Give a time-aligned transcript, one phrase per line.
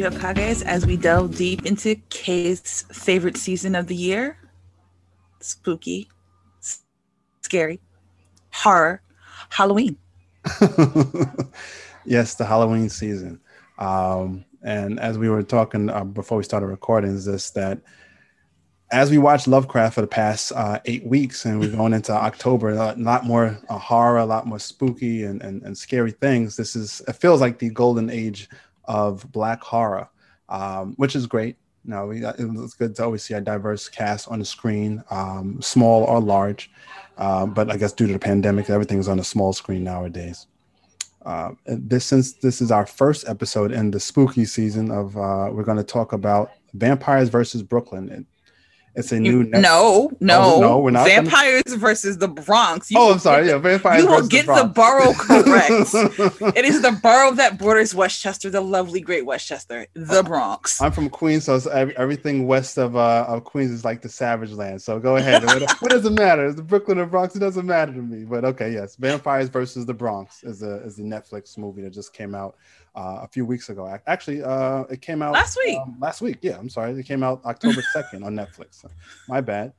[0.00, 4.38] Three Hokages as we delve deep into Kay's favorite season of the year
[5.40, 6.08] spooky,
[6.62, 6.84] s-
[7.42, 7.80] scary,
[8.50, 9.02] horror,
[9.50, 9.98] Halloween.
[12.06, 13.40] yes, the Halloween season.
[13.78, 17.82] Um, and as we were talking uh, before we started recording, is this that
[18.92, 22.70] as we watch Lovecraft for the past uh, eight weeks and we're going into October,
[22.70, 26.56] a lot more uh, horror, a lot more spooky and, and, and scary things.
[26.56, 28.48] This is, it feels like the golden age
[28.90, 30.08] of black horror,
[30.48, 31.56] um, which is great.
[31.84, 36.02] No, we it's good to always see a diverse cast on the screen, um, small
[36.04, 36.70] or large.
[37.16, 40.46] Uh, but I guess due to the pandemic, everything's on a small screen nowadays.
[41.24, 45.62] Uh, this since this is our first episode in the spooky season of, uh, we're
[45.70, 48.26] going to talk about vampires versus Brooklyn.
[48.94, 49.44] It's a new.
[49.44, 51.06] No, no, oh, no, we're not.
[51.06, 51.78] Vampires gonna...
[51.78, 52.90] versus the Bronx.
[52.90, 53.46] You oh, I'm sorry.
[53.46, 54.02] Yeah, vampires.
[54.02, 56.56] You will get the, the, borough correct.
[56.56, 60.80] it is the borough that borders Westchester, the lovely Great Westchester, the Bronx.
[60.82, 64.82] I'm from Queens, so everything west of uh, of Queens is like the Savage Land.
[64.82, 65.44] So go ahead.
[65.44, 66.46] what, what does it matter?
[66.46, 67.36] Is the Brooklyn or Bronx?
[67.36, 68.24] It doesn't matter to me.
[68.24, 72.12] But okay, yes, Vampires versus the Bronx is a is the Netflix movie that just
[72.12, 72.56] came out
[72.94, 73.98] uh, a few weeks ago.
[74.06, 75.78] Actually, uh, it came out last week.
[75.78, 76.58] Um, last week, yeah.
[76.58, 78.84] I'm sorry, it came out October second on Netflix.
[79.28, 79.72] My bad.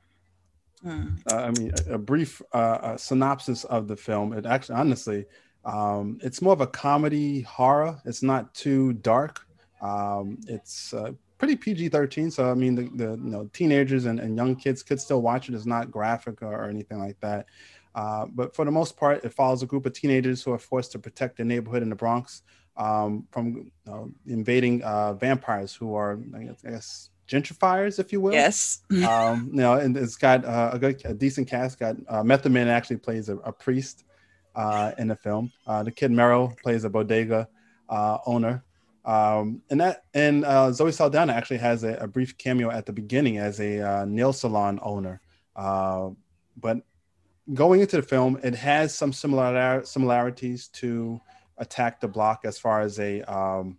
[0.84, 1.18] Mm.
[1.30, 4.32] Uh, I mean, a, a brief uh, synopsis of the film.
[4.32, 5.26] It actually, honestly,
[5.64, 8.00] um, it's more of a comedy horror.
[8.04, 9.46] It's not too dark.
[9.80, 12.32] Um, it's uh, pretty PG-13.
[12.32, 15.48] So I mean, the, the you know teenagers and, and young kids could still watch
[15.48, 15.54] it.
[15.54, 17.46] It's not graphic or, or anything like that.
[17.94, 20.92] Uh, but for the most part, it follows a group of teenagers who are forced
[20.92, 22.42] to protect their neighborhood in the Bronx
[22.76, 28.32] um, from uh, invading uh, vampires who are, I guess, gentrifiers, if you will.
[28.32, 28.82] Yes.
[29.06, 31.78] um, you know, and it's got uh, a good, a decent cast.
[31.78, 34.04] Got uh, Method Man actually plays a, a priest
[34.54, 35.52] uh, in the film.
[35.66, 37.48] Uh, the kid Mero plays a bodega
[37.88, 38.64] uh, owner.
[39.04, 42.92] Um, and that and uh, Zoe Saldana actually has a, a, brief cameo at the
[42.92, 45.20] beginning as a uh, nail salon owner.
[45.56, 46.10] Uh,
[46.56, 46.82] but
[47.52, 51.20] going into the film, it has some similar similarities to
[51.62, 53.78] attack the block as far as a um,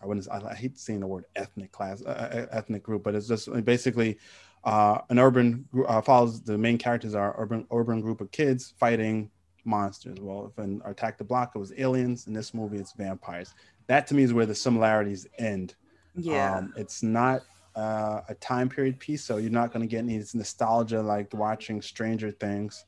[0.00, 2.08] I wouldn't I hate saying the word ethnic class uh,
[2.50, 4.18] uh ethnic group, but it's just basically
[4.62, 9.30] uh, an urban uh, follows the main characters are urban urban group of kids fighting
[9.64, 10.18] monsters.
[10.20, 13.54] Well, if in Attack the Block it was aliens, in this movie it's vampires.
[13.88, 15.74] That to me is where the similarities end.
[16.14, 17.42] Yeah, um, it's not
[17.74, 21.82] uh, a time period piece, so you're not going to get any nostalgia like watching
[21.82, 22.84] Stranger Things.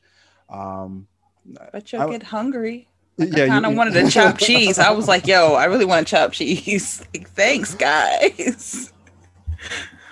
[0.49, 1.09] Um,
[1.73, 2.89] but you'll I, get hungry.
[3.19, 4.79] Yeah, I kind of wanted to chop cheese.
[4.79, 8.93] I was like, "Yo, I really want to chop cheese." Like, thanks, guys.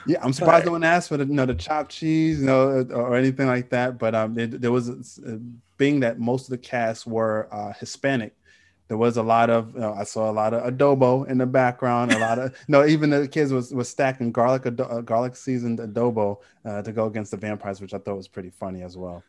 [0.06, 2.46] Yeah, I'm surprised but, no one asked for the you know the chopped cheese, you
[2.46, 3.98] know, or anything like that.
[3.98, 5.36] But um, it, there was uh,
[5.76, 8.34] being that most of the cast were uh, Hispanic.
[8.88, 11.46] There was a lot of you know, I saw a lot of adobo in the
[11.46, 12.12] background.
[12.12, 16.38] A lot of no, even the kids was was stacking garlic uh, garlic seasoned adobo
[16.64, 19.24] uh, to go against the vampires, which I thought was pretty funny as well.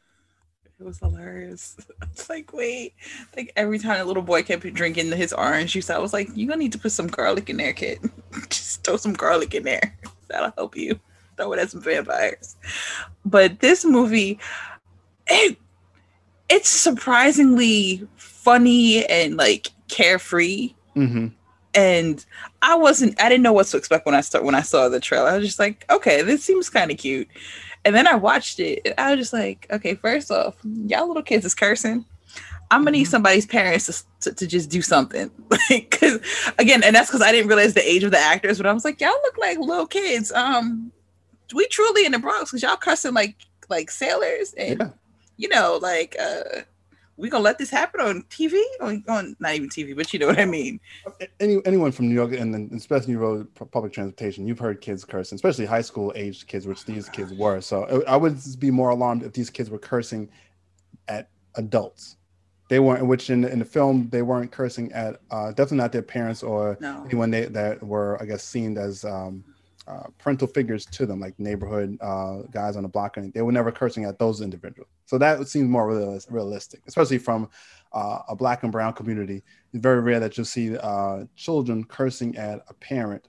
[0.79, 1.77] It was hilarious.
[2.01, 2.93] It's like, wait,
[3.35, 6.47] like every time a little boy kept drinking his orange juice, I was like, you're
[6.47, 7.99] gonna need to put some garlic in there, kid.
[8.49, 9.97] Just throw some garlic in there.
[10.29, 10.97] That'll help you.
[11.35, 12.55] Throw it at some vampires.
[13.25, 14.39] But this movie,
[15.27, 15.57] it
[16.47, 20.73] it's surprisingly funny and like carefree.
[20.95, 21.27] Mm-hmm.
[21.73, 22.25] And
[22.61, 25.01] I wasn't I didn't know what to expect when I start when I saw the
[25.01, 25.29] trailer.
[25.29, 27.27] I was just like, okay, this seems kind of cute.
[27.85, 28.93] And then I watched it.
[28.97, 32.03] I was just like, okay, first off, y'all little kids is cursing.
[32.71, 33.11] I'm gonna need mm-hmm.
[33.11, 35.29] somebody's parents to, to, to just do something.
[35.69, 36.19] like, cause
[36.57, 38.83] again, and that's because I didn't realize the age of the actors, but I was
[38.83, 40.31] like, y'all look like little kids.
[40.31, 40.91] Um,
[41.53, 43.35] we truly in the Bronx because y'all cursing like
[43.69, 44.89] like sailors and yeah.
[45.37, 46.61] you know, like uh
[47.17, 48.61] we gonna let this happen on TV?
[48.81, 50.79] On, on not even TV, but you know what I mean.
[51.39, 55.35] Any anyone from New York and then especially rode public transportation, you've heard kids cursing,
[55.35, 57.61] especially high school aged kids, which these kids were.
[57.61, 60.29] So I would be more alarmed if these kids were cursing
[61.07, 62.17] at adults.
[62.67, 66.01] They weren't, which in, in the film they weren't cursing at uh, definitely not their
[66.01, 67.03] parents or no.
[67.05, 69.43] anyone they, that were I guess seen as um,
[69.87, 73.17] uh, parental figures to them, like neighborhood uh, guys on the block.
[73.17, 74.89] And they were never cursing at those individuals.
[75.05, 75.87] So that seems more
[76.29, 77.49] realistic, especially from
[77.93, 79.43] uh, a black and brown community.
[79.71, 83.27] It's very rare that you'll see uh, children cursing at a parent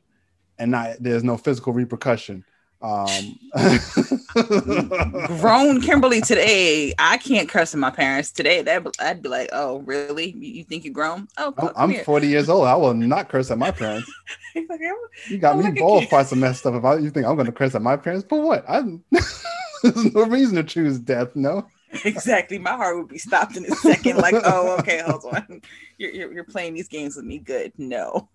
[0.58, 2.44] and not there's no physical repercussion.
[2.82, 3.38] Um,
[5.40, 8.62] grown Kimberly today, I can't curse at my parents today.
[8.62, 10.32] That I'd be like, oh, really?
[10.32, 11.28] You think you're grown?
[11.38, 12.66] Oh, I'm come 40 years old.
[12.66, 14.10] I will not curse at my parents.
[14.54, 14.80] like,
[15.28, 16.74] you got I'm me like both parts of messed up.
[16.74, 18.64] If I, you think I'm going to curse at my parents, for what?
[18.68, 18.82] I,
[19.82, 21.34] there's no reason to choose death.
[21.34, 21.66] No.
[22.04, 22.58] Exactly.
[22.58, 24.18] My heart would be stopped in a second.
[24.18, 25.62] Like, oh, okay, hold on.
[25.96, 27.38] You're, you're, you're playing these games with me.
[27.38, 27.72] Good.
[27.78, 28.28] No.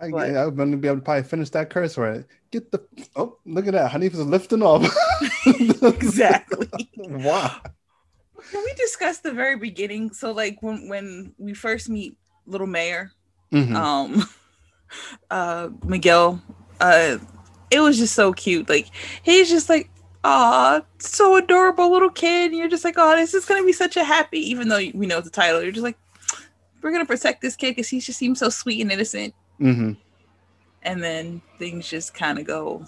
[0.00, 2.24] I, But- I'm gonna be able to probably finish that curse right.
[2.50, 2.80] Get the
[3.16, 3.90] oh look at that.
[3.92, 4.82] Hanifa's lifting off.
[5.82, 6.68] exactly.
[6.96, 7.60] wow.
[8.50, 10.12] Can we discuss the very beginning?
[10.12, 13.12] So like when when we first meet little Mayor,
[13.52, 13.74] Mhm.
[13.76, 14.24] um
[15.30, 16.42] uh Miguel,
[16.80, 17.18] uh
[17.70, 18.68] it was just so cute.
[18.68, 18.88] Like
[19.22, 19.90] he's just like
[20.22, 22.50] Aw, so adorable little kid.
[22.50, 25.06] And you're just like, oh, this is gonna be such a happy, even though we
[25.06, 25.96] know the title, you're just like,
[26.82, 29.32] we're gonna protect this kid because he just seems so sweet and innocent.
[29.60, 29.96] Mhm.
[30.82, 32.84] And then things just kind of go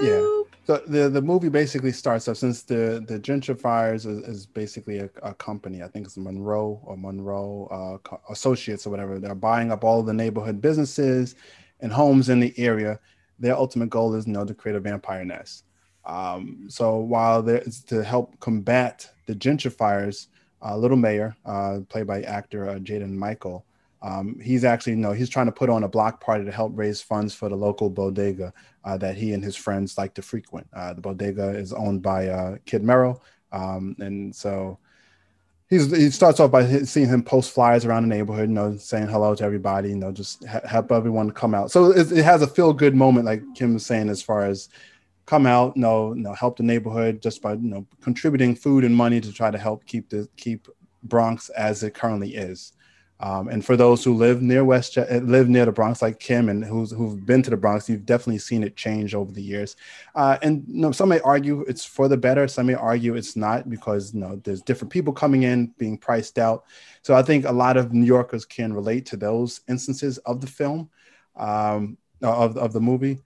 [0.00, 0.10] Yeah.
[0.10, 0.46] boop.
[0.66, 5.10] So the the movie basically starts up since the the gentrifiers is, is basically a,
[5.22, 5.82] a company.
[5.82, 9.18] I think it's Monroe or Monroe uh, Associates or whatever.
[9.18, 11.34] They're buying up all the neighborhood businesses
[11.80, 13.00] and homes in the area.
[13.38, 15.64] Their ultimate goal is, you know, to create a vampire nest.
[16.04, 20.26] Um, so while there is to help combat the gentrifiers,
[20.62, 23.64] uh, Little Mayor, uh, played by actor uh, Jaden Michael,
[24.02, 26.72] um, he's actually, you know, he's trying to put on a block party to help
[26.74, 28.52] raise funds for the local bodega
[28.84, 30.66] uh, that he and his friends like to frequent.
[30.72, 33.20] Uh, the bodega is owned by uh, Kid Mero,
[33.52, 34.78] um, and so
[35.68, 39.08] he's he starts off by seeing him post flyers around the neighborhood, you know, saying
[39.08, 41.70] hello to everybody, you know, just ha- help everyone come out.
[41.70, 44.70] So it, it has a feel good moment, like Kim was saying, as far as
[45.26, 48.82] come out, you know, you know, help the neighborhood just by you know contributing food
[48.82, 50.68] and money to try to help keep the keep
[51.02, 52.72] Bronx as it currently is.
[53.22, 56.64] Um, and for those who live near West, live near the Bronx, like Kim, and
[56.64, 59.76] who's who've been to the Bronx, you've definitely seen it change over the years.
[60.14, 62.48] Uh, and you know, some may argue it's for the better.
[62.48, 66.38] Some may argue it's not because you know there's different people coming in, being priced
[66.38, 66.64] out.
[67.02, 70.46] So I think a lot of New Yorkers can relate to those instances of the
[70.46, 70.88] film,
[71.36, 73.18] um, of of the movie.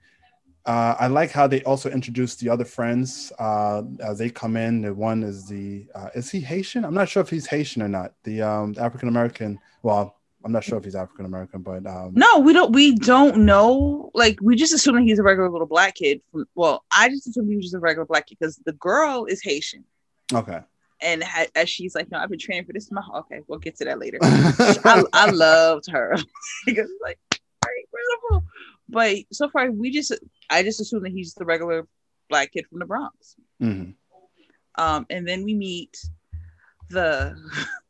[0.65, 4.81] Uh, I like how they also introduced the other friends uh, as they come in.
[4.81, 6.83] The one is the uh, is he Haitian?
[6.83, 8.13] I'm not sure if he's Haitian or not.
[8.23, 9.59] The um, African American.
[9.83, 12.71] Well, I'm not sure if he's African American, but um, No, we don't.
[12.71, 14.09] We don't know.
[14.15, 16.21] Like we just assume that he's a regular little black kid.
[16.31, 19.25] From, well, I just assumed he was just a regular black kid because the girl
[19.25, 19.83] is Haitian,
[20.33, 20.61] okay.
[21.01, 23.75] and ha- as she's like, "No, I've been training for this." My okay, we'll get
[23.77, 24.17] to that later.
[24.21, 26.15] I, I loved her
[26.67, 27.17] like
[27.83, 28.44] incredible.
[28.89, 30.11] But so far, we just
[30.49, 31.87] I just assume that he's the regular
[32.29, 33.35] black kid from the Bronx.
[33.61, 33.93] Mhm.
[34.77, 35.97] Um, and then we meet
[36.89, 37.35] the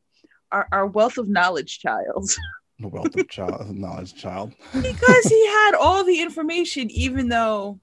[0.51, 2.29] our, our wealth of knowledge child
[2.79, 4.53] The wealth of child, knowledge child.
[4.73, 7.79] because he had all the information, even though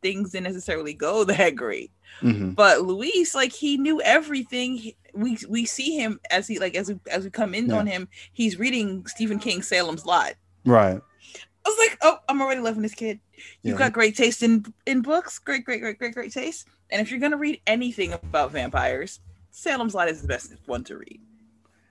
[0.00, 1.90] things didn't necessarily go that great.
[2.22, 2.54] Mhm.
[2.54, 4.76] But Luis, like he knew everything.
[4.76, 7.76] He- We we see him as he like as we as we come in Yeah.
[7.80, 10.32] on him, he's reading Stephen King's Salem's Lot.
[10.64, 11.00] Right.
[11.64, 13.20] I was like, oh, I'm already loving this kid.
[13.62, 13.78] You've Yeah.
[13.78, 15.38] got great taste in in books.
[15.38, 16.66] Great, great, great, great, great taste.
[16.90, 19.20] And if you're gonna read anything about vampires,
[19.50, 21.20] Salem's Lot is the best one to read.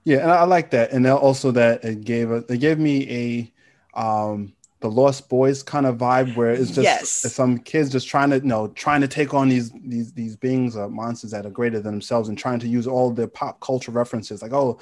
[0.03, 3.51] Yeah, and I like that, and also that it gave a, it gave me
[3.95, 7.31] a um the Lost Boys kind of vibe where it's just Yes.
[7.31, 10.75] some kids just trying to you know trying to take on these these these beings
[10.75, 13.91] or monsters that are greater than themselves and trying to use all their pop culture
[13.91, 14.79] references like oh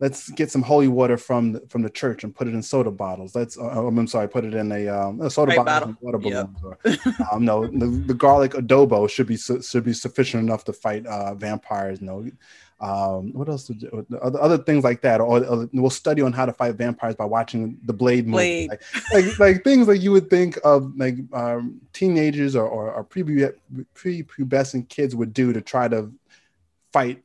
[0.00, 2.90] let's get some holy water from the, from the church and put it in soda
[2.90, 3.34] bottles.
[3.34, 6.58] Let's uh, I'm sorry put it in a, um, a soda Right bottle, water balloons
[6.64, 6.78] or
[7.30, 11.06] um, no the, the garlic adobo should be su- should be sufficient enough to fight
[11.06, 12.26] uh, vampires no
[12.80, 16.46] um what else you- other, other things like that or, or we'll study on how
[16.46, 18.70] to fight vampires by watching the blade movie Blade.
[18.70, 18.82] like,
[19.12, 23.52] like like things like you would think of like um teenagers or or, or prepu-
[23.94, 26.10] prepubescent kids would do to try to
[26.90, 27.22] fight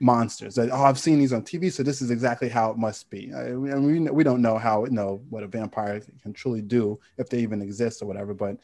[0.00, 3.10] monsters like, oh i've seen these on tv so this is exactly how it must
[3.10, 6.62] be I, we, we, we don't know how you know what a vampire can truly
[6.62, 8.56] do if they even exist or whatever but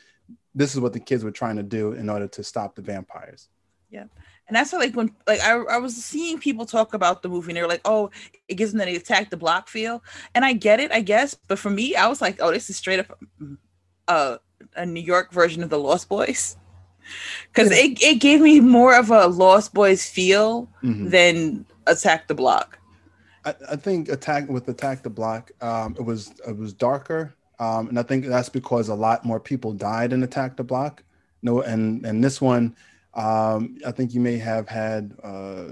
[0.54, 3.48] this is what the kids were trying to do in order to stop the vampires
[3.90, 4.04] Yeah.
[4.48, 7.56] And that's like when like I, I was seeing people talk about the movie and
[7.56, 8.10] they were like, oh,
[8.48, 10.02] it gives them that attack the block feel.
[10.34, 11.34] And I get it, I guess.
[11.34, 13.18] But for me, I was like, oh, this is straight up
[14.08, 14.38] uh,
[14.76, 16.56] a New York version of the Lost Boys.
[17.52, 21.10] Because it, it gave me more of a Lost Boys feel Mhm.
[21.10, 22.78] than Attack the Block.
[23.44, 27.86] I, I think attack with attack the block um, it was it was darker um,
[27.88, 31.04] and i think that's because a lot more people died in attack the block
[31.42, 32.74] no and and this one
[33.14, 35.66] um, i think you may have had uh,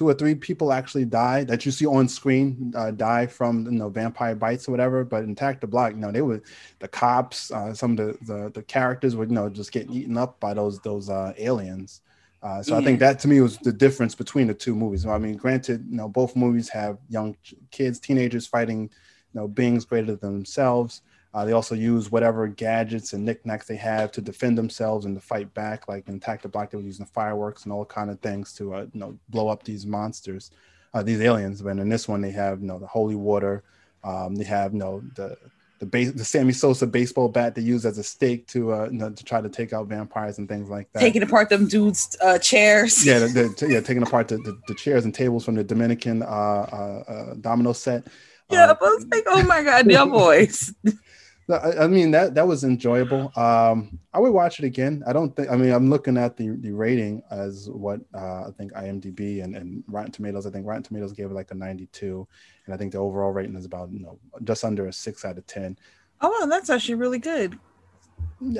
[0.00, 3.72] two or three people actually die that you see on screen uh, die from you
[3.72, 6.42] know vampire bites or whatever but in attack the block you know they were
[6.78, 10.16] the cops uh, some of the, the the characters were you know just getting eaten
[10.16, 12.00] up by those those uh, aliens
[12.42, 15.04] uh, so I think that to me was the difference between the two movies.
[15.04, 17.36] I mean, granted, you know, both movies have young
[17.70, 21.02] kids, teenagers fighting, you know, beings greater than themselves.
[21.32, 25.20] Uh, they also use whatever gadgets and knickknacks they have to defend themselves and to
[25.20, 25.86] fight back.
[25.86, 28.74] Like in Attack the Block, they were using fireworks and all kind of things to,
[28.74, 30.50] uh, you know, blow up these monsters,
[30.92, 31.62] uh, these aliens.
[31.62, 33.62] But in this one, they have, you know, the holy water.
[34.02, 35.36] Um, they have, you know, the
[35.78, 38.98] the base the Sammy Sosa baseball bat they use as a stake to uh you
[38.98, 41.00] know, to try to take out vampires and things like that.
[41.00, 43.04] Taking apart them dudes' uh, chairs.
[43.04, 46.22] Yeah, the, the, yeah, taking apart the, the, the, chairs and tables from the Dominican
[46.22, 48.06] uh, uh, uh domino set.
[48.50, 50.74] Yeah, uh, I was like, oh my god, your boys.
[51.52, 53.32] I, I mean that that was enjoyable.
[53.36, 55.02] Um, I would watch it again.
[55.06, 55.50] I don't think.
[55.50, 59.56] I mean, I'm looking at the the rating as what uh, I think IMDb and,
[59.56, 60.46] and Rotten Tomatoes.
[60.46, 62.26] I think Rotten Tomatoes gave it like a 92,
[62.66, 65.38] and I think the overall rating is about you know just under a six out
[65.38, 65.76] of ten.
[66.20, 67.58] Oh, wow, that's actually really good.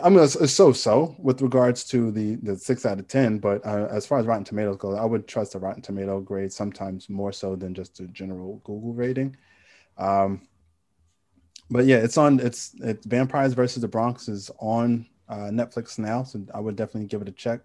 [0.02, 3.64] I mean, it's, it's so-so with regards to the the six out of ten, but
[3.66, 7.08] uh, as far as Rotten Tomatoes goes, I would trust the Rotten Tomato grade sometimes
[7.08, 9.36] more so than just a general Google rating.
[9.96, 10.42] Um,
[11.70, 12.40] but yeah, it's on.
[12.40, 17.06] It's it's Vampires versus the Bronx is on uh, Netflix now, so I would definitely
[17.06, 17.60] give it a check.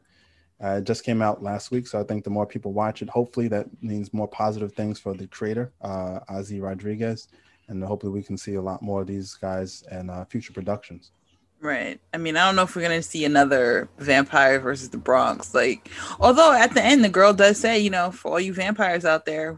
[0.64, 3.10] Uh, it just came out last week, so I think the more people watch it,
[3.10, 7.28] hopefully that means more positive things for the creator, uh, Ozzy Rodriguez,
[7.68, 11.12] and hopefully we can see a lot more of these guys in uh, future productions.
[11.60, 12.00] Right.
[12.14, 15.54] I mean, I don't know if we're gonna see another vampire versus the Bronx.
[15.54, 19.04] Like, although at the end the girl does say, you know, for all you vampires
[19.04, 19.58] out there,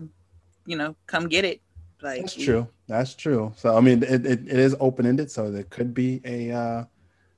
[0.66, 1.62] you know, come get it.
[2.01, 2.68] Like that's true.
[2.88, 3.54] That's true.
[3.56, 6.84] So I mean, it, it, it is open ended, so there could be a uh,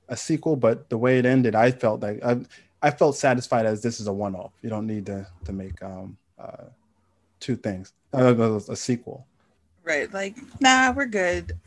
[0.08, 0.56] a sequel.
[0.56, 2.40] But the way it ended, I felt like I
[2.82, 4.52] I felt satisfied as this is a one off.
[4.62, 6.64] You don't need to to make um uh,
[7.40, 9.26] two things uh, a sequel.
[9.84, 10.12] Right.
[10.12, 11.58] Like, nah, we're good.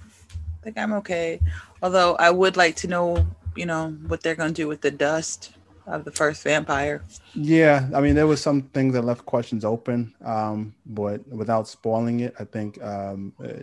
[0.63, 1.39] Like I'm okay.
[1.81, 5.53] Although I would like to know, you know, what they're gonna do with the dust
[5.87, 7.03] of the first vampire.
[7.33, 12.21] Yeah, I mean, there was some things that left questions open, um, but without spoiling
[12.21, 13.61] it, I think um, uh,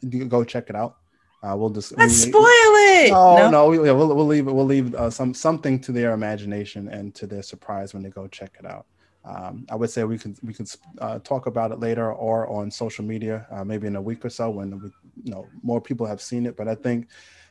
[0.00, 0.96] you go check it out.
[1.42, 3.12] Uh, we'll just Let's we, spoil it.
[3.12, 6.88] Oh no, no we, will we'll leave We'll leave uh, some something to their imagination
[6.88, 8.86] and to their surprise when they go check it out.
[9.24, 10.66] Um, I would say we can we can
[10.98, 14.30] uh, talk about it later or on social media, uh, maybe in a week or
[14.30, 14.90] so when we,
[15.24, 16.56] you know more people have seen it.
[16.56, 17.08] But I think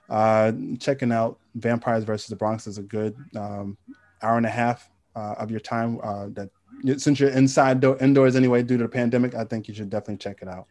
[0.09, 3.77] uh, checking out Vampires versus the Bronx is a good um,
[4.21, 5.99] hour and a half uh, of your time.
[6.01, 6.49] Uh, that
[6.97, 10.17] since you're inside do- indoors anyway due to the pandemic, I think you should definitely
[10.17, 10.67] check it out.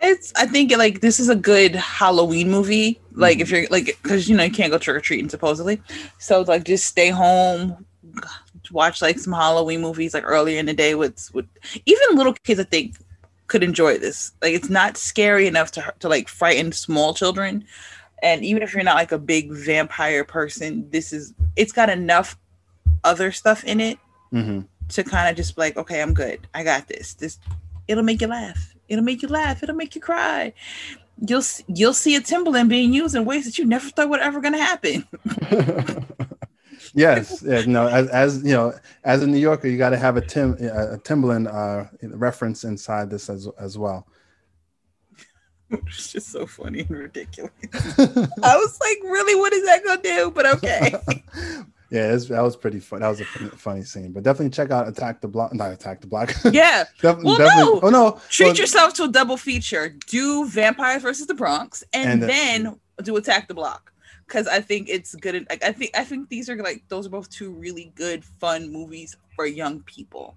[0.00, 3.00] It's I think like this is a good Halloween movie.
[3.12, 3.42] Like mm-hmm.
[3.42, 5.80] if you're like because you know you can't go trick or treating supposedly,
[6.18, 7.86] so like just stay home,
[8.70, 11.46] watch like some Halloween movies like earlier in the day with with
[11.86, 12.60] even little kids.
[12.60, 12.96] I think
[13.46, 14.32] could enjoy this.
[14.42, 17.64] Like it's not scary enough to to like frighten small children,
[18.22, 22.36] and even if you're not like a big vampire person, this is it's got enough
[23.06, 23.98] other stuff in it
[24.32, 24.60] mm-hmm.
[24.88, 26.46] to kind of just like, okay, I'm good.
[26.52, 27.14] I got this.
[27.14, 27.38] This
[27.88, 28.74] it'll make you laugh.
[28.88, 29.62] It'll make you laugh.
[29.62, 30.52] It'll make you cry.
[31.26, 34.40] You'll you'll see a Timberland being used in ways that you never thought were ever
[34.40, 35.06] going to happen.
[36.94, 40.16] yes, yeah, no, as, as you know, as a New Yorker, you got to have
[40.16, 44.06] a Tim a Timberland uh, reference inside this as as well.
[45.68, 47.50] It's just so funny and ridiculous.
[47.72, 50.30] I was like, really, what is that gonna do?
[50.30, 50.94] But okay.
[51.90, 53.00] Yeah, that was pretty fun.
[53.00, 54.12] That was a funny scene.
[54.12, 55.54] But definitely check out Attack the Block.
[55.54, 56.34] Not Attack the Block.
[56.52, 56.84] Yeah.
[57.00, 57.80] Def- well, no.
[57.82, 58.20] Oh no.
[58.28, 59.94] Treat well, yourself to a double feature.
[60.08, 63.92] Do Vampires versus the Bronx, and, and then do Attack the Block.
[64.26, 65.46] Because I think it's good.
[65.50, 69.16] I think I think these are like those are both two really good, fun movies
[69.36, 70.36] for young people,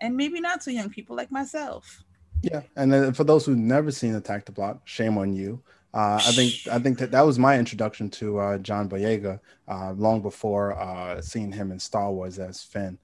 [0.00, 2.02] and maybe not so young people like myself.
[2.42, 5.62] Yeah, and then for those who've never seen Attack the Block, shame on you.
[5.98, 9.92] Uh, I think I think that that was my introduction to uh, John Boyega, uh,
[9.96, 12.96] long before uh, seeing him in Star Wars as Finn.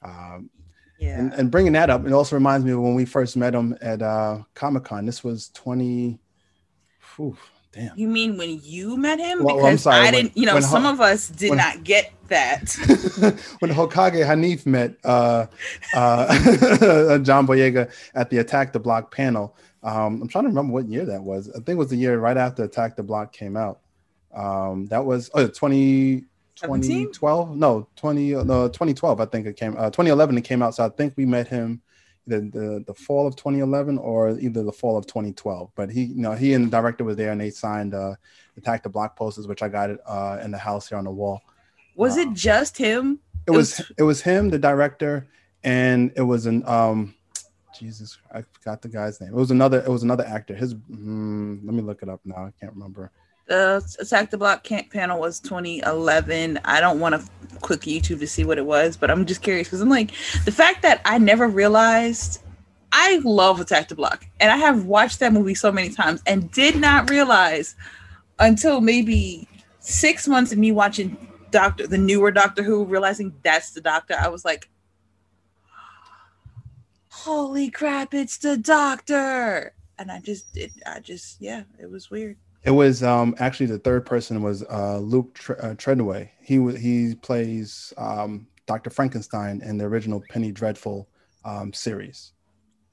[0.00, 0.48] Um,
[0.98, 1.18] yeah.
[1.18, 3.76] And, and, bringing that up, it also reminds me of when we first met him
[3.82, 5.04] at uh, Comic Con.
[5.04, 6.20] This was twenty.
[7.16, 7.36] Whew,
[7.70, 7.98] damn.
[7.98, 9.44] You mean when you met him?
[9.44, 10.34] Well, because sorry, I didn't.
[10.34, 12.74] you know, some of us did when, not get that.
[13.58, 15.48] when Hokage Hanif met uh,
[17.18, 19.54] John Boyega at the Attack the Block panel.
[19.82, 21.48] Um, I'm trying to remember what year that was.
[21.50, 23.80] I think it was the year right after Attack the Block came out.
[24.34, 26.24] Um, that was oh, 20,
[26.56, 27.56] 2012.
[27.56, 29.20] No, 20, no, 2012.
[29.20, 29.76] I think it came.
[29.76, 30.74] Uh, 2011 it came out.
[30.74, 31.80] So I think we met him
[32.28, 35.70] the, the the fall of 2011 or either the fall of 2012.
[35.74, 38.14] But he, you know, he and the director was there and they signed uh,
[38.56, 41.10] Attack the Block posters, which I got it uh, in the house here on the
[41.10, 41.42] wall.
[41.96, 43.20] Was it um, just him?
[43.46, 45.26] It, it was, was it was him, the director,
[45.64, 47.14] and it was an um
[47.78, 49.30] Jesus, I forgot the guy's name.
[49.30, 49.80] It was another.
[49.80, 50.54] It was another actor.
[50.54, 50.74] His.
[50.74, 52.46] Mm, let me look it up now.
[52.46, 53.10] I can't remember.
[53.46, 56.60] The Attack the Block camp panel was 2011.
[56.64, 59.68] I don't want to click YouTube to see what it was, but I'm just curious
[59.68, 60.10] because I'm like
[60.44, 62.42] the fact that I never realized.
[62.90, 66.50] I love Attack the Block, and I have watched that movie so many times and
[66.50, 67.76] did not realize
[68.38, 69.46] until maybe
[69.80, 71.16] six months of me watching
[71.50, 74.14] Doctor, the newer Doctor Who, realizing that's the Doctor.
[74.18, 74.68] I was like,
[77.28, 79.74] holy crap, it's the doctor.
[79.98, 82.38] And I just, it, I just, yeah, it was weird.
[82.64, 86.30] It was um, actually the third person was uh, Luke uh, Treadaway.
[86.40, 88.90] He was he plays um, Dr.
[88.90, 91.06] Frankenstein in the original Penny Dreadful
[91.44, 92.32] um, series.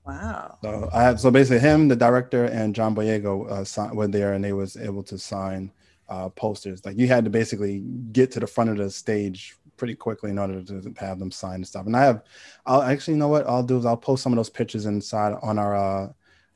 [0.06, 0.58] Wow.
[0.62, 4.34] So I have so basically him, the director, and John Boyega uh, si- were there,
[4.34, 5.72] and they was able to sign
[6.10, 6.86] uh, posters.
[6.86, 7.80] Like you had to basically
[8.12, 11.56] get to the front of the stage pretty quickly in order to have them sign
[11.56, 11.86] and stuff.
[11.86, 12.24] And I have,
[12.66, 15.36] I'll actually, you know what I'll do is I'll post some of those pictures inside
[15.42, 16.10] on our uh,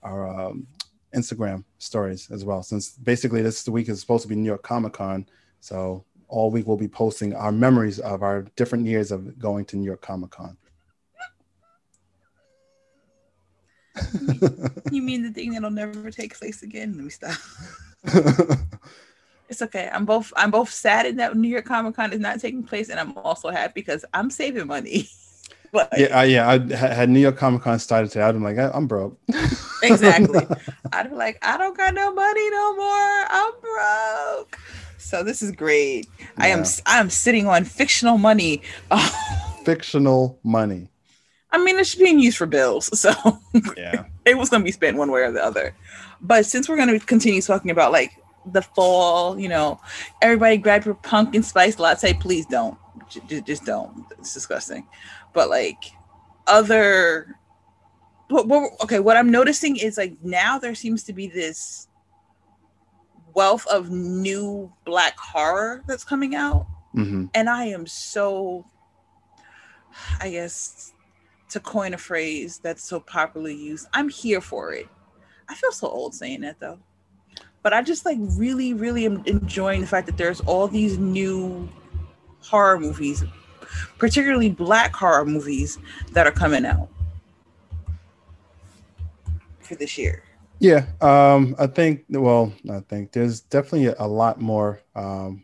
[0.03, 0.67] our um,
[1.13, 2.63] Instagram stories as well.
[2.63, 5.25] Since basically this week is supposed to be New York Comic Con,
[5.59, 9.77] so all week we'll be posting our memories of our different years of going to
[9.77, 10.57] New York Comic Con.
[14.91, 16.93] you mean the thing that'll never take place again?
[16.95, 17.37] Let me stop.
[19.49, 19.89] it's okay.
[19.91, 22.99] I'm both I'm both sad that New York Comic Con is not taking place, and
[22.99, 25.09] I'm also happy because I'm saving money.
[25.71, 26.47] but yeah, yeah.
[26.47, 28.23] I had New York Comic Con started today.
[28.23, 29.19] I'd be like, I'm broke.
[29.83, 30.47] exactly.
[30.93, 33.25] I'd be like, I don't got no money no more.
[33.29, 34.59] I'm broke.
[34.97, 36.07] So this is great.
[36.19, 36.25] Yeah.
[36.37, 38.61] I am I am sitting on fictional money.
[39.65, 40.89] fictional money.
[41.51, 43.11] I mean, it's being used for bills, so
[43.75, 45.73] yeah, it was going to be spent one way or the other.
[46.21, 48.11] But since we're going to continue talking about like
[48.53, 49.79] the fall, you know,
[50.21, 52.13] everybody grab your pumpkin spice latte.
[52.13, 52.77] Please don't,
[53.09, 54.05] J- just don't.
[54.17, 54.87] It's disgusting.
[55.33, 55.77] But like
[56.47, 57.37] other,
[58.29, 61.87] what, what, okay, what I'm noticing is like now there seems to be this
[63.33, 67.25] wealth of new black horror that's coming out, mm-hmm.
[67.33, 68.65] and I am so,
[70.19, 70.93] I guess
[71.49, 73.87] to coin a phrase that's so popularly used.
[73.93, 74.87] I'm here for it.
[75.47, 76.79] I feel so old saying that though.
[77.61, 81.67] But I just like really, really am enjoying the fact that there's all these new
[82.41, 83.23] horror movies,
[83.97, 85.77] particularly black horror movies
[86.13, 86.89] that are coming out
[89.59, 90.23] for this year.
[90.59, 92.03] Yeah, um, I think.
[92.09, 95.43] Well, I think there's definitely a lot more um,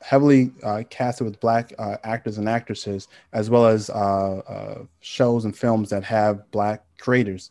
[0.00, 5.44] heavily uh, casted with black uh, actors and actresses, as well as uh, uh shows
[5.44, 7.50] and films that have black creators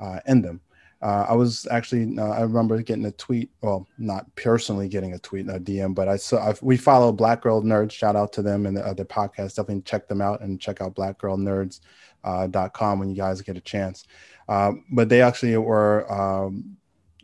[0.00, 0.60] uh, in them.
[1.04, 5.50] Uh, I was actually, I remember getting a tweet, well, not personally getting a tweet,
[5.50, 7.92] a DM, but I saw, I've, we follow Black Girl Nerds.
[7.92, 9.56] Shout out to them and the other podcast.
[9.56, 14.04] Definitely check them out and check out blackgirlnerds.com when you guys get a chance.
[14.48, 16.74] but they actually were um,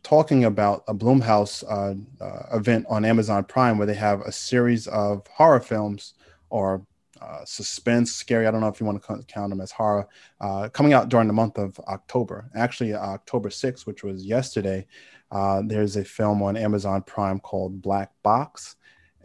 [0.02, 4.88] talking about a Blumhouse uh, uh, event on Amazon Prime where they have a series
[4.88, 6.12] of horror films
[6.50, 6.84] or
[7.20, 8.46] uh, suspense, scary.
[8.46, 10.08] I don't know if you want to count them as horror,
[10.40, 12.50] uh, coming out during the month of October.
[12.54, 14.86] Actually, October 6th, which was yesterday,
[15.30, 18.76] uh, there's a film on Amazon Prime called Black Box.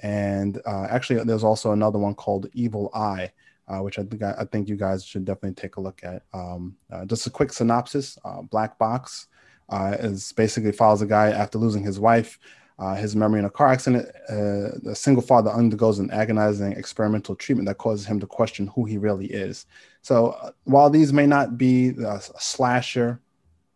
[0.02, 3.32] And uh, actually, there's also another one called Evil Eye.
[3.68, 6.22] Uh, which I think I, I, think you guys should definitely take a look at.
[6.36, 9.26] Um, uh, just a quick synopsis: uh, Black Box
[9.70, 12.38] uh, is basically follows a guy after losing his wife,
[12.78, 14.08] uh, his memory in a car accident.
[14.30, 18.86] Uh, a single father undergoes an agonizing experimental treatment that causes him to question who
[18.86, 19.66] he really is.
[20.02, 23.22] So uh, while these may not be a slasher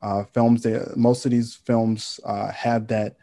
[0.01, 3.15] uh, films, they, most of these films uh, have that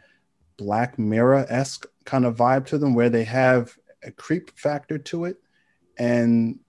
[0.57, 5.25] Black Mirror esque kind of vibe to them, where they have a creep factor to
[5.25, 5.37] it,
[5.97, 6.59] and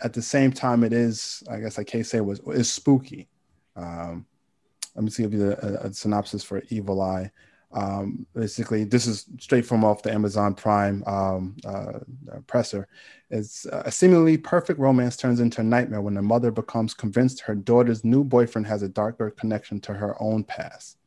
[0.00, 3.28] at the same time, it is, I guess, I can't say, was is spooky.
[3.74, 4.26] Um,
[4.94, 7.30] let me see, give you a, a synopsis for Evil Eye.
[7.74, 11.98] Um, basically, this is straight from off the Amazon Prime um, uh,
[12.46, 12.86] presser.
[13.30, 17.40] It's uh, a seemingly perfect romance turns into a nightmare when the mother becomes convinced
[17.40, 20.98] her daughter's new boyfriend has a darker connection to her own past.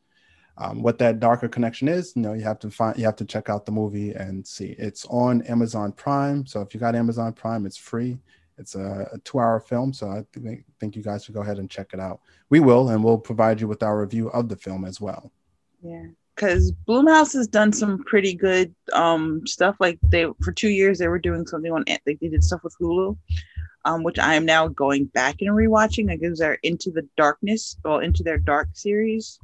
[0.57, 3.25] Um, what that darker connection is, you know, you have to find, you have to
[3.25, 4.75] check out the movie and see.
[4.77, 8.17] It's on Amazon Prime, so if you got Amazon Prime, it's free.
[8.57, 11.69] It's a, a two-hour film, so I think, think you guys should go ahead and
[11.69, 12.21] check it out.
[12.49, 15.31] We will, and we'll provide you with our review of the film as well.
[15.81, 19.75] Yeah, because Blumhouse has done some pretty good um, stuff.
[19.79, 21.83] Like they, for two years, they were doing something on.
[21.87, 23.17] Like they did stuff with Hulu,
[23.85, 26.07] um, which I am now going back and rewatching.
[26.07, 29.39] Like it was their Into the Darkness, well, Into Their Dark series,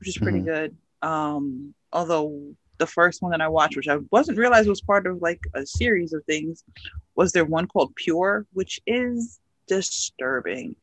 [0.00, 0.48] which is pretty mm-hmm.
[0.48, 0.76] good.
[1.02, 5.22] Um, although the first one that I watched, which I wasn't realize was part of
[5.22, 6.64] like a series of things,
[7.14, 10.74] was there one called Pure, which is disturbing.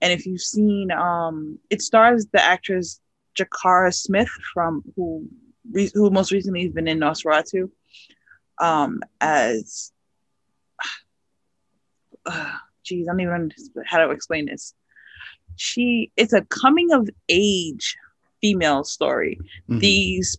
[0.00, 3.00] And if you've seen, um, it stars the actress
[3.38, 5.28] Jahkara Smith from who
[5.94, 7.70] who most recently has been in Nosferatu
[8.58, 9.92] um, as.
[12.26, 12.56] Uh,
[12.90, 14.72] I don't even know how to explain this.
[15.56, 17.96] She it's a coming of age
[18.40, 19.38] female story.
[19.68, 19.78] Mm-hmm.
[19.78, 20.38] These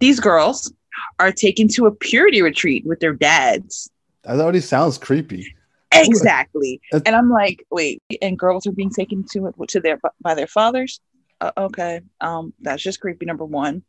[0.00, 0.72] these girls
[1.18, 3.90] are taken to a purity retreat with their dads.
[4.24, 5.54] That already sounds creepy.
[5.94, 6.80] Exactly.
[6.92, 11.00] and I'm like, wait, and girls are being taken to to their by their fathers.
[11.42, 13.26] Uh, okay, um, that's just creepy.
[13.26, 13.82] Number one,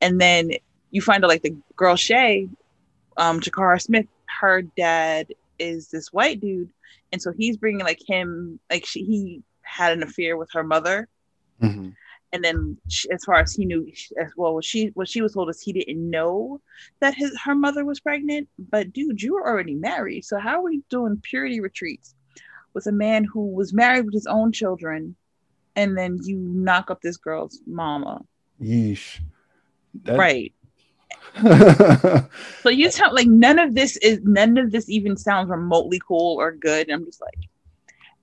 [0.00, 0.52] and then
[0.92, 2.48] you find out like the girl Shay,
[3.16, 4.06] um, Jahkara Smith,
[4.40, 6.70] her dad is this white dude,
[7.10, 11.08] and so he's bringing like him, like she, he had an affair with her mother,
[11.60, 11.94] Mhm.
[12.32, 15.32] and then she, as far as he knew, as well, what she what she was
[15.34, 16.60] told is he didn't know
[17.00, 18.48] that his her mother was pregnant.
[18.60, 22.14] But dude, you were already married, so how are we doing purity retreats
[22.74, 25.16] with a man who was married with his own children,
[25.76, 28.22] and then you knock up this girl's mama,
[28.60, 29.20] Yeesh.
[30.04, 30.52] That- right?
[32.62, 36.36] So you tell like none of this is none of this even sounds remotely cool
[36.40, 36.90] or good.
[36.90, 37.38] I'm just like,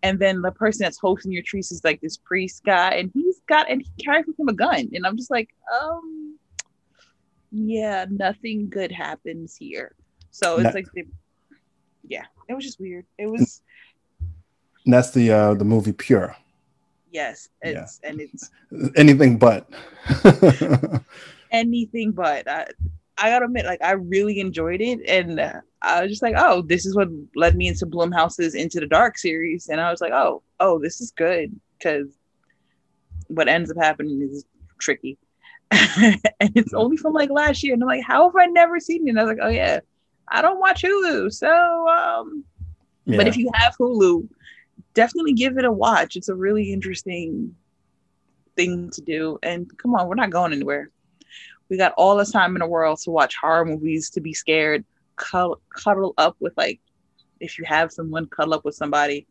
[0.01, 3.39] and then the person that's hosting your treats is like this priest guy, and he's
[3.47, 5.49] got and he carries with him a gun, and I'm just like,
[5.81, 6.37] um,
[7.51, 9.95] yeah, nothing good happens here.
[10.31, 10.79] So it's No.
[10.79, 11.05] like, they,
[12.07, 13.05] yeah, it was just weird.
[13.17, 13.61] It was
[14.85, 16.35] And that's the uh, the movie Pure.
[17.13, 17.85] Yes, Yeah.
[18.03, 18.51] and it's
[18.97, 19.69] Anything but.
[21.51, 22.47] anything but.
[22.49, 22.67] I,
[23.17, 26.63] I gotta admit, like I really enjoyed it, and uh, I was just like, oh,
[26.63, 30.11] this is what led me into Blumhouse's Into the Dark series, and I was like,
[30.13, 32.07] oh, oh, this is good because
[33.27, 34.45] what ends up happening is
[34.79, 35.17] tricky,
[35.71, 36.19] and
[36.55, 39.11] it's only from like last year, and I'm like, how have I never seen it?
[39.11, 39.79] And I was like, oh yeah,
[40.27, 42.43] I don't watch Hulu, so um,
[43.05, 44.27] but if you have Hulu,
[44.93, 46.15] definitely give it a watch.
[46.15, 47.55] It's a really interesting
[48.55, 49.39] thing to do.
[49.43, 50.89] And come on, we're not going anywhere.
[51.69, 54.85] We got all the time in the world to watch horror movies, to be scared,
[55.15, 56.79] cuddle, cuddle up with like,
[57.39, 59.27] if you have someone, cuddle up with somebody.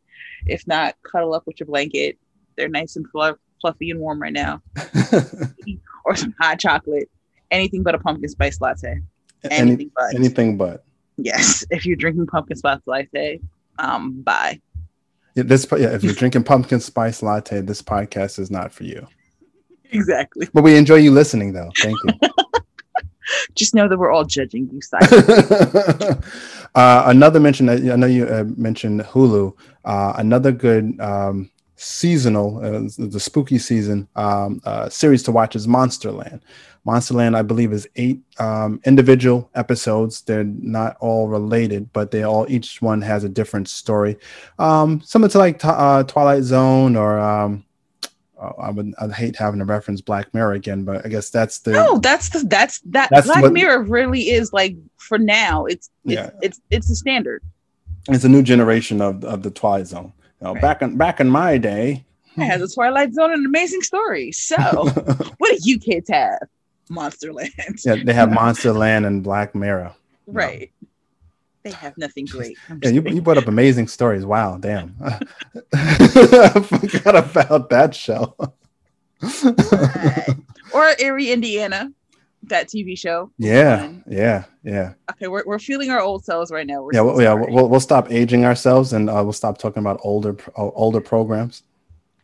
[0.46, 2.18] If not, cuddle up with your blanket.
[2.57, 4.62] They're nice and fluff, fluffy and warm right now.
[6.05, 7.09] Or some hot chocolate.
[7.53, 9.01] Anything but a pumpkin spice latte.
[9.44, 10.14] Any- Anything but.
[10.16, 10.85] anything but.
[11.16, 11.64] Yes.
[11.70, 13.38] If you're drinking pumpkin spice latte,
[13.79, 14.61] um, bye.
[15.35, 19.07] Yeah, this yeah, if you're drinking pumpkin spice latte, this podcast is not for you.
[19.90, 20.49] Exactly.
[20.53, 21.71] But we enjoy you listening though.
[21.81, 22.29] Thank you.
[23.55, 25.35] Just know that we're all judging you silently.
[26.75, 29.55] uh, another mention I know you uh, mentioned Hulu.
[29.85, 35.66] Uh, another good um, seasonal, uh, the spooky season um, uh, series to watch is
[35.66, 36.40] Monsterland.
[36.87, 40.23] Monsterland, I believe, is eight um, individual episodes.
[40.23, 44.16] They're not all related, but they all each one has a different story.
[44.59, 47.18] Um, similar to like t- uh, Twilight Zone or.
[47.18, 47.64] Um,
[48.40, 51.61] uh, I would I hate having to reference Black Mirror again, but I guess that's
[51.61, 55.64] the no, that's the that's that That's Black what- Mirror really is like for now.
[55.66, 56.31] It's it's Yeah.
[56.42, 57.45] it's it's the standard.
[58.09, 60.12] it's a new generation of of the Twilight Zone.
[60.40, 60.61] You know, Right.
[60.62, 62.05] back in back in my day,
[62.37, 64.33] It has a Twilight Zone and an amazing story.
[64.33, 64.57] So
[65.38, 66.40] what do you kids have?
[66.92, 67.85] Monsterland.
[67.85, 69.92] yeah, they have Monsterland and Black Mirror.
[70.26, 70.70] Right.
[71.62, 72.59] They have nothing great.
[72.83, 74.24] Yeah, you, you brought up amazing stories.
[74.24, 74.96] Wow, damn.
[75.72, 78.35] I forgot about that show.
[80.74, 81.92] or Erie, Indiana,
[82.44, 83.31] that TV show.
[83.38, 86.83] yeah, yeah, yeah, Okay, we're, we're feeling our old selves right now.
[86.83, 87.00] We're yeah.
[87.02, 90.70] Well, yeah, we'll, we'll stop aging ourselves and uh, we'll stop talking about older uh,
[90.70, 91.62] older programs.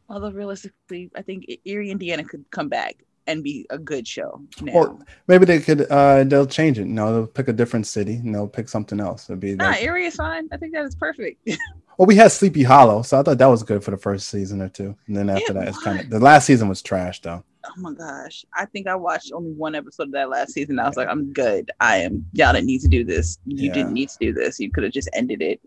[0.08, 2.96] Although realistically, I think Erie, Indiana could come back
[3.28, 4.72] and be a good show now.
[4.72, 6.86] Or maybe they could uh, they'll change it.
[6.86, 9.30] No, they'll pick a different city and they'll pick something else.
[9.30, 10.48] It'll be nah, like, Erie is fine.
[10.50, 11.46] I think that is perfect.
[11.98, 14.60] well, we had Sleepy Hollow, so I thought that was good for the first season
[14.62, 17.20] or two, and then after It that, it's kind of the last season was trash
[17.20, 17.44] though.
[17.66, 18.44] oh my gosh.
[18.54, 20.78] I think I watched only one episode of that last season.
[20.78, 21.70] I was like, I'm good.
[21.80, 23.38] I am y'all didn't need to do this.
[23.44, 23.74] You Yeah.
[23.74, 24.58] didn't need to do this.
[24.58, 25.60] You could have just ended it.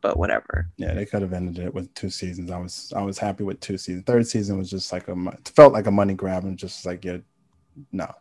[0.00, 0.68] But whatever.
[0.76, 2.50] Yeah, they could have ended it with two seasons.
[2.50, 4.04] I was I was happy with two seasons.
[4.04, 5.16] Third season was just like a
[5.56, 7.18] felt like a money grab and just like yeah,
[7.92, 8.12] no.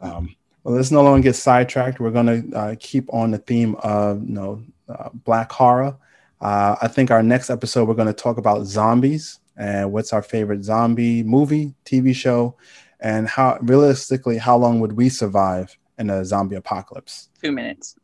[0.00, 0.34] Um,
[0.64, 1.98] well, let's no longer get sidetracked.
[1.98, 5.96] We're gonna uh, keep on the theme of you know uh, black horror.
[6.40, 10.64] Uh, I think our next episode we're gonna talk about zombies and what's our favorite
[10.64, 12.56] zombie movie, TV show,
[13.00, 17.28] and how realistically how long would we survive in a zombie apocalypse?
[17.42, 17.96] Two minutes.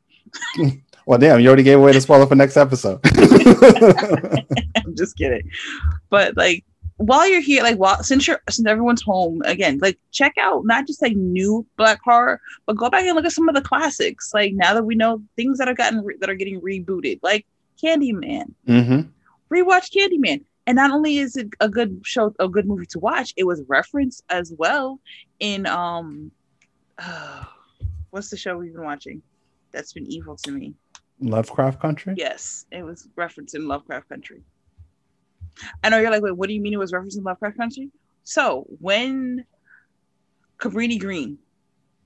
[1.07, 3.01] Well, damn, you already gave away the spoiler for next episode.
[4.77, 5.51] I'm just kidding.
[6.11, 6.67] But like
[6.99, 10.87] while you're here, like while since you're since everyone's home again, like check out not
[10.87, 14.35] just like new black horror, but go back and look at some of the classics.
[14.35, 17.47] Like now that we know things that are gotten re- that are getting rebooted, like
[17.83, 18.53] Candyman.
[18.67, 19.01] hmm
[19.51, 20.45] Rewatch Candyman.
[20.67, 23.63] And not only is it a good show, a good movie to watch, it was
[23.67, 25.01] referenced as well
[25.41, 26.31] in um,
[28.11, 29.23] what's the show we've been watching?
[29.73, 30.75] That's been evil to me.
[31.21, 32.15] Lovecraft Country.
[32.17, 34.43] Yes, it was referenced in Lovecraft Country.
[35.83, 37.91] I know you're like, wait, what do you mean it was referenced in Lovecraft Country?
[38.25, 39.45] So when
[40.59, 41.39] Cabrini Green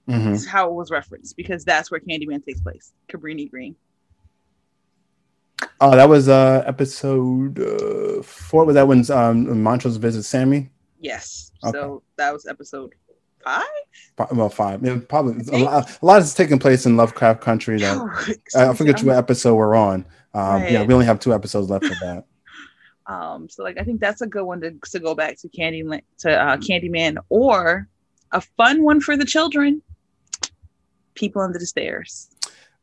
[0.09, 0.33] Mhm.
[0.33, 2.93] is how it was referenced because that's where Candyman takes place.
[3.09, 3.77] Cabrini Green.
[5.81, 8.65] Oh, that was uh episode uh, four.
[8.65, 10.71] Was that when um Montrose visits Sammy?
[11.01, 11.53] Yes.
[11.65, 11.73] Okay.
[11.79, 12.95] So that was episode
[13.45, 14.33] five.
[14.33, 14.85] Well, five.
[14.85, 17.79] Yeah, probably a lot, a lot is taking place in Lovecraft Country.
[17.79, 20.05] That oh, I forget what episode we're on.
[20.35, 20.73] Um, right.
[20.73, 22.25] Yeah, we only have two episodes left of that.
[23.05, 25.83] Um, so like I think that's a good one to, to go back to Candy
[26.19, 27.89] to uh, Candyman or
[28.31, 29.83] a fun one for the children.
[31.15, 32.31] People under the stairs.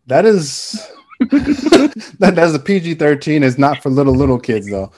[0.08, 0.74] That is
[1.20, 3.44] that that's a PG thirteen.
[3.44, 4.92] It's not for little little kids though.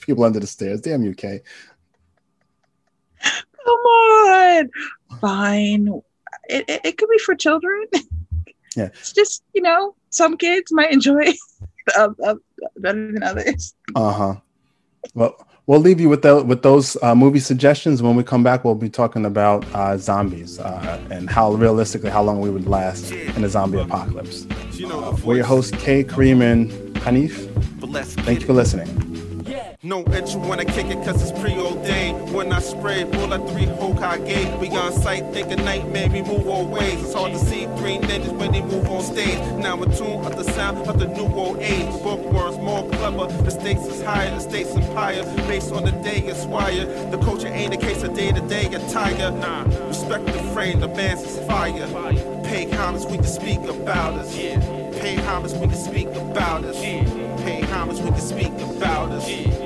[0.00, 0.80] People under the stairs.
[0.80, 1.42] Damn you, Kay.
[3.64, 4.70] Come on.
[5.20, 6.02] Fine.
[6.48, 7.86] It, it, it could be for children.
[8.76, 8.86] Yeah.
[8.86, 11.32] It's just you know some kids might enjoy
[11.96, 12.34] uh, uh,
[12.76, 13.72] better than others.
[13.94, 14.34] Uh huh.
[15.14, 18.02] Well, we'll leave you with the, with those uh, movie suggestions.
[18.02, 22.22] When we come back, we'll be talking about uh, zombies uh, and how realistically how
[22.22, 24.46] long we would last in a zombie apocalypse.
[24.46, 27.50] Uh, we're your hosts, Kay, Kareem, and Hanif.
[28.24, 29.03] Thank you for listening.
[29.86, 32.32] No itch when I kick it cause it's preordained.
[32.32, 34.58] When I spray, like three Hokage.
[34.58, 37.02] We on sight, think a nightmare, we move all ways.
[37.02, 39.38] It's hard to see three ninjas when they move on stage.
[39.58, 41.92] Now in tune of the sound of the new old age.
[42.02, 45.22] Bookworms more clever, the stakes is higher, the stakes empire.
[45.48, 46.86] Based on the day it's wire.
[47.10, 49.32] The culture ain't a case of day to day attire.
[49.32, 51.86] Nah, respect the frame, the man's is fire.
[52.44, 54.34] Pay homage, we can speak about us.
[54.34, 56.80] Pay homage, we can speak about us.
[56.80, 59.63] Pay homage, we can speak about us.